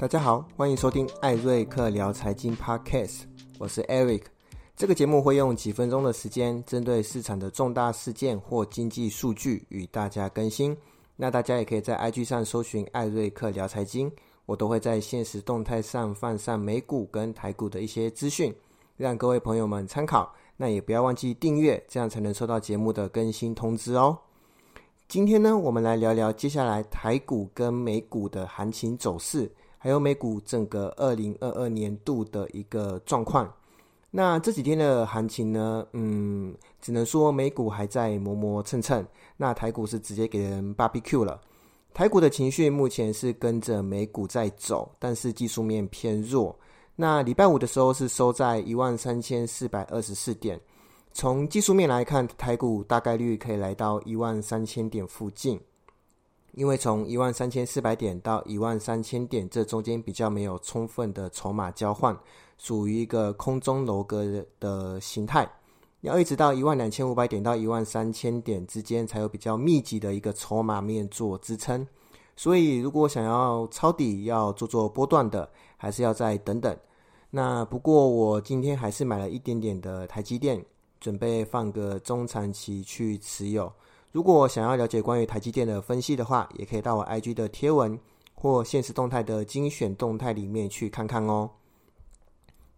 [0.00, 3.24] 大家好，欢迎收听艾瑞克聊财经 Podcast，
[3.58, 4.22] 我是 Eric。
[4.74, 10.74] 这个节目会用几分钟的时间，针对市场的重大事件或经济数据与大家更新。
[11.16, 14.10] 那大家也可以在 IG 上搜寻艾瑞克聊财经，
[14.46, 18.54] 我都会在现实动态上放上美股跟台股的一些资讯，
[18.96, 20.34] 让各位朋友们参考。
[20.56, 24.16] 那也不要忘记订阅，这样才能收到节目的更新通知哦。
[25.08, 29.52] 今天呢，我们来聊聊接下来台股跟美股的行情走势。
[29.82, 33.50] 还有美股整个二零二二年度的一个状况，
[34.10, 39.02] 那这几天的行情呢，嗯，只能说美股还在磨磨蹭蹭，
[39.38, 41.40] 那台股是直接给人 BBQ 了。
[41.94, 46.54] 台股的情绪目前是跟着美股在走，但是技术面偏弱。
[46.94, 50.60] 那礼拜五的时候是收在一万三千四百二十四点，
[51.14, 55.58] 从技术面来看，台股大概率可以来到一万三千点附近。
[56.52, 62.18] 因为从一万三千四百点到一万三千点，这中间比较没有充分的筹码交换，
[62.58, 65.50] 属于一个空中楼阁的形态。
[66.00, 71.86] 要一直到一万两千五百点到一万三千点之间，才有比较密集的一个筹码面做支撑。
[72.36, 76.74] 所以，如果想要抄底，要做做波段的，还是要再等等。
[77.28, 80.64] 那不过，我今天还是买了一点点的台积电，
[80.98, 83.70] 准备放个中长期去持有。
[84.12, 87.96] 如果想要了解关于台积电的分析的话，也可以到我 IG 的贴文
[88.34, 91.48] 或现实动态的精选动态里面去看看哦。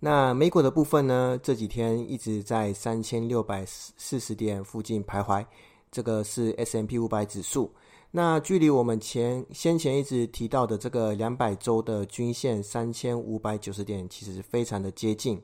[0.00, 5.46] 那美股的部分呢，这几天一直在三千六百四十点附近徘徊，
[5.90, 7.72] 这个是 S M P 五百指数。
[8.10, 15.40] 那距离我们前先前一直提到的这个两百周的均线三千五百九十点，其实非常的接近。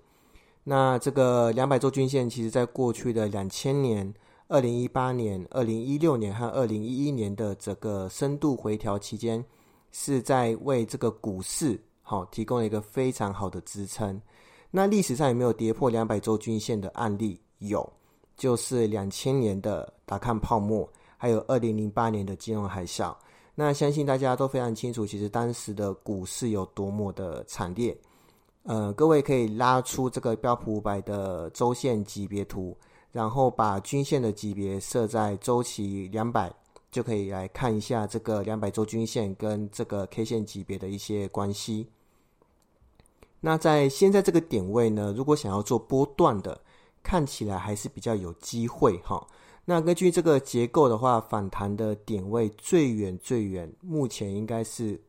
[0.64, 4.12] 那这个两百周均线，其实在过去的两千年。
[4.50, 9.44] 二零一八年、二零一六年和二零一一年的这个深度回调期间，
[9.92, 14.18] 是在为这个股市好提供了一个非常好的支撑。
[14.70, 17.38] 那历史上有没有跌破两百周均线的案例？
[17.58, 17.86] 有，
[18.38, 23.14] 就是两千年的达康泡沫，还有二零零八年的金融海啸。
[23.54, 27.94] 那相信大家都非常清楚，其实当时的股市有多么的惨烈。
[28.62, 32.74] 呃，各位可以拉出这个标普五百的周线级别图。
[33.12, 36.52] 然后把均线的级别设在周期两百，
[36.90, 41.88] 就可以来看一下这个两百周均线跟这个 K 线级别的一些关系。
[43.40, 46.60] 那在现在这个点位呢，如果想要做波段的，
[47.02, 49.26] 看起来还是比较有机会哈。
[49.64, 55.00] 那根据这个结构的话，反弹的点位最远最远，目前应该是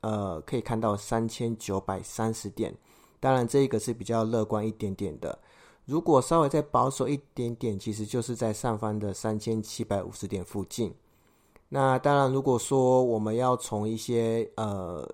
[0.00, 2.74] 呃可以看到三千九百三十点。
[3.20, 5.38] 当然，这一个是比较乐观一点点的。
[5.88, 10.94] 如果稍微再保守一点点，其实就是在上方的三千七百五十点附近。
[11.70, 15.10] 那当然，如果说我们要从一些呃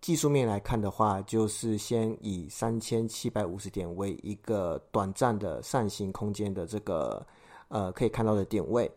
[0.00, 7.24] 技术面来看的话，就是先以三千七百五十点为一个短暂的上行空间的这个
[7.68, 8.90] 呃可以看到的点位。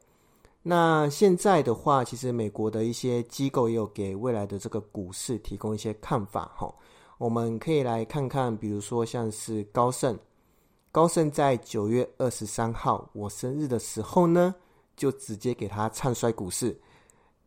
[0.64, 6.74] 那现在的话，其实美国的一些机构也有给未来的这个股市提供一些看法哈。
[7.20, 10.18] 我们可以来看看，比如说像是高盛。
[10.92, 14.56] 高盛在九月二十三号我生日的时候呢，
[14.96, 16.76] 就直接给他唱衰股市，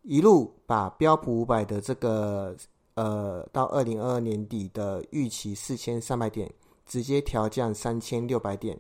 [0.03, 2.56] 一路把标普五百的这个
[2.94, 6.48] 呃到二零二二年底的预期四千三百点，
[6.86, 8.78] 直接调降三千六百点，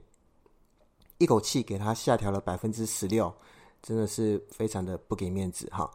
[1.18, 3.34] 一口气给他下调了百分之十六，
[3.82, 5.90] 真的是非常的不给面子哈。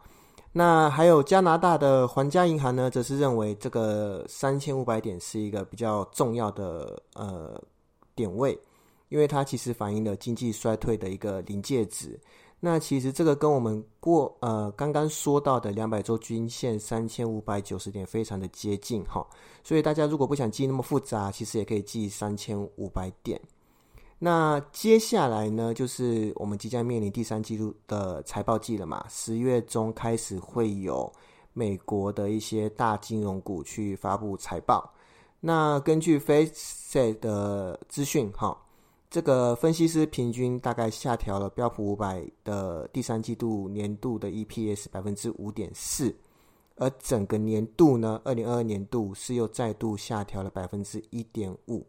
[0.52, 7.58] 那还有加拿大的皇家银行呢，则是认为这个三千五百点是一个比较重要的呃。
[8.18, 8.58] 点位，
[9.08, 12.18] 因为它其实反映了经济衰退的一个临界值。
[12.60, 19.24] 那其实这个跟我们过呃刚刚说到的两百周均线三千五百九十点非常的接近哈。
[19.62, 23.40] 所以大家如果不想记那么复杂，其实也可以记三千五百点。
[24.18, 29.06] 那接下来呢，就是我们即将面临第三季度的财报季了嘛。
[29.08, 31.12] 十月中开始会有
[31.52, 34.92] 美国的一些大金融股去发布财报。
[35.40, 38.60] 那根据 Face 的资讯，哈，
[39.08, 46.12] 这个分析师平均大概下调了标普五百的第三季度年度的 EPS 百分之五点四，
[46.74, 51.86] 而整个年度呢，二零二二年度是又再度下调了百分之一点五。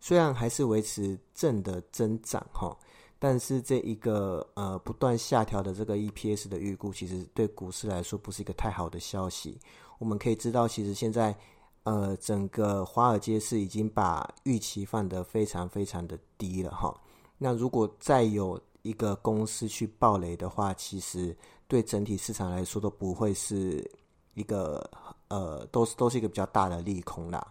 [0.00, 2.74] 虽然还是维持正的增长，哈，
[3.18, 9.60] 但是这一个呃不断下调的这个 EPS 的预估，其实对股市来说不是一个太好的消息。
[9.98, 11.36] 我们可以知道，其实现在。
[11.84, 16.94] 呃，整个华尔街是已经把预期放得非常非常的低了哈。
[17.36, 21.36] 那如果再有一个公司去暴雷的话，其实
[21.68, 23.86] 对整体市场来说都不会是
[24.32, 24.90] 一个
[25.28, 27.46] 呃，都是都是一个比较大的利空啦。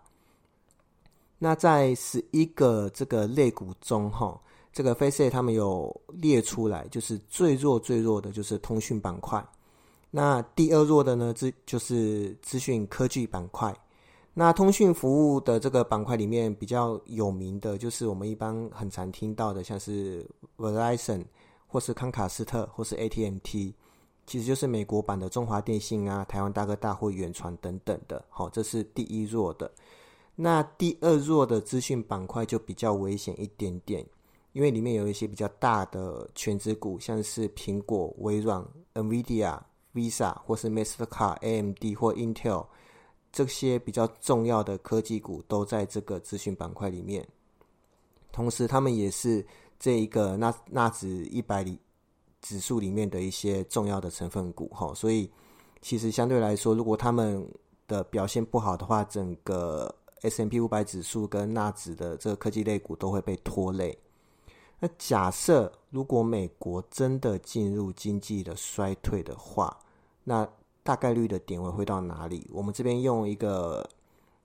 [1.37, 4.39] 那在十一个这个类股中，哈，
[4.71, 9.45] 这个 Face 他们有列出来，就是最弱最弱的就是通讯板块。
[10.09, 13.75] 那第二弱的呢，资就是资讯科技板块。
[14.35, 20.25] 那通讯服务的这个板块里面比较有名的就是我们一般很常听到的，像是
[20.57, 21.25] Verizon
[21.67, 23.75] 或是康卡斯特或是 AT&T，
[24.25, 28.25] 其实就是美国版的中华电信啊、台湾大哥大或远传等等的。
[28.29, 29.71] 好，这是第一弱的。
[30.35, 34.03] 那第二弱的资讯板块就比较危险一点点，
[34.53, 38.65] 因为里面有一些比较大的全职股，像是苹果、微软、
[38.95, 39.59] NVIDIA、
[39.93, 42.65] Visa 或是 Mastercard、AMD 或 Intel。
[43.33, 47.27] 这些比较重要的科技股都在这个资讯板块里面，
[48.31, 49.43] 同时他们也是
[49.79, 51.77] 这一个纳纳指一百里
[52.41, 55.27] 指数里面的一些重要的成分股哈，所以
[55.81, 57.45] 其实相对来说，如果他们
[57.87, 63.97] 的表现不好的话，整个 S M P 五百指数跟纳指的这个科技类股都会被拖累。
[64.79, 69.77] 那假设如果美国真的进入经济的衰退的话，
[70.23, 70.47] 那
[70.83, 72.45] 大概率的点位会到哪里？
[72.53, 73.89] 我们这边用一个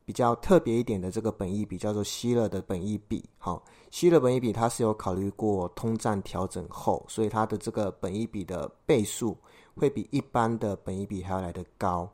[0.05, 3.29] 比较特别一点的这个本益比，叫做希勒的本益比。
[3.39, 9.37] 好，希勒本益比它是有考虑过通胀调整后，所以它的这个本益比的倍数
[9.75, 12.09] 会比一般的本益比还要来得高。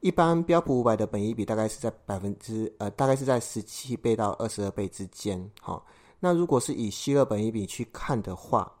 [0.00, 5.50] 一般标普五百的本益比大概是在百分之呃，大概是在十七倍到二十二倍之间。
[5.60, 5.84] 好，
[6.20, 8.72] 那如果是以希勒本益比去看的话，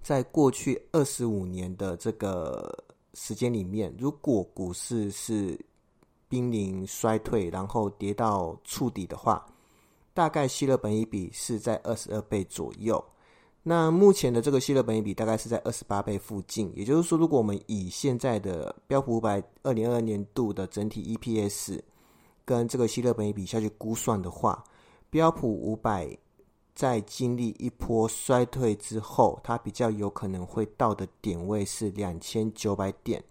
[0.00, 2.82] 在过去二十五年的这个。
[3.14, 5.58] 时间里面，如果股市是
[6.28, 9.46] 濒临衰退，然后跌到触底的话，
[10.12, 13.02] 大概希勒本益比是在二十二倍左右。
[13.62, 16.70] 那目前的这个希勒本益比大概是在二十八倍附近。
[16.76, 21.80] 也就是说，如果我们以现在的标普五百二零二二年度的整体 EPS
[22.44, 24.62] 跟这个希勒本益比下去估算的话，
[25.08, 26.18] 标普五百。
[26.74, 33.22] 在经历一波衰退之后，它比较有可能会到的点位是两千九百点。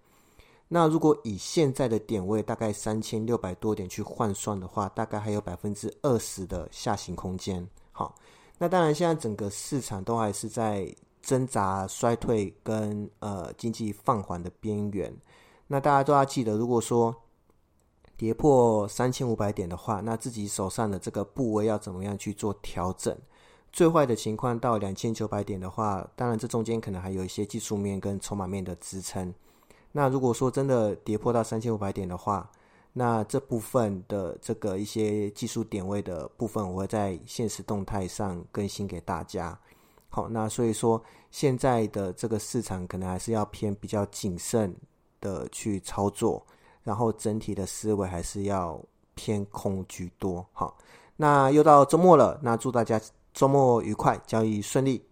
[0.70, 7.68] 那如果以现在的点位大概三千六百多点去换算的话，大概还有百分之二十的下行空间。
[7.92, 8.16] 好，
[8.58, 10.92] 那当然现在整个市场都还是在
[11.22, 15.14] 挣扎衰退跟呃经济放缓的边缘。
[15.68, 17.16] 那大家都要记得，如果说
[18.16, 23.16] 跌破三千五百点的话，那自己手上的这个部位要怎么样去做调整？
[23.74, 29.34] 最坏的情况到两千九百点的话，当然这中间可能还有一些技术面跟筹码面的支撑。
[29.92, 32.48] 那如果说真的跌破到三千五百点的话，
[32.94, 39.58] 那这部分的这个一些技术点位的部分，我会在现实动态上更新给大家。
[40.10, 44.76] 好，那所以说现在的这个市场可能还是要偏比较谨慎
[45.20, 46.46] 的去操作，
[46.84, 48.80] 然后整体的思维还是要
[49.16, 50.46] 偏空居多。
[50.54, 50.78] 好，
[51.16, 53.02] 那又到周末了，那祝大家。
[53.34, 55.04] 周末愉快，交易顺利。